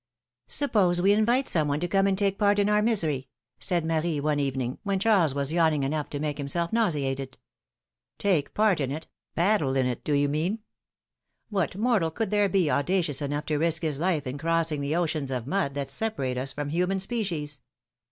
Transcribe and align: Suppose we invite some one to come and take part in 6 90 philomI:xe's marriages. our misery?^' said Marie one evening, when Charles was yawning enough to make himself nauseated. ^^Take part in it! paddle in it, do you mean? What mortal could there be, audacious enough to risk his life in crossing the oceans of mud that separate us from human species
Suppose 0.47 0.99
we 0.99 1.11
invite 1.13 1.47
some 1.47 1.67
one 1.67 1.79
to 1.79 1.87
come 1.87 2.07
and 2.07 2.17
take 2.17 2.39
part 2.39 2.57
in 2.57 2.65
6 2.65 2.71
90 2.71 2.73
philomI:xe's 2.75 2.89
marriages. 3.03 3.05
our 3.05 3.09
misery?^' 3.11 3.27
said 3.59 3.85
Marie 3.85 4.19
one 4.19 4.39
evening, 4.39 4.79
when 4.81 4.97
Charles 4.99 5.35
was 5.35 5.53
yawning 5.53 5.83
enough 5.83 6.09
to 6.09 6.19
make 6.19 6.39
himself 6.39 6.73
nauseated. 6.73 7.37
^^Take 8.17 8.55
part 8.55 8.79
in 8.79 8.89
it! 8.89 9.05
paddle 9.35 9.75
in 9.75 9.85
it, 9.85 10.03
do 10.03 10.13
you 10.13 10.27
mean? 10.27 10.63
What 11.51 11.75
mortal 11.77 12.09
could 12.09 12.31
there 12.31 12.49
be, 12.49 12.67
audacious 12.71 13.21
enough 13.21 13.45
to 13.45 13.59
risk 13.59 13.83
his 13.83 13.99
life 13.99 14.25
in 14.25 14.39
crossing 14.39 14.81
the 14.81 14.95
oceans 14.95 15.29
of 15.29 15.45
mud 15.45 15.75
that 15.75 15.91
separate 15.91 16.35
us 16.39 16.51
from 16.51 16.69
human 16.69 16.97
species 16.97 17.61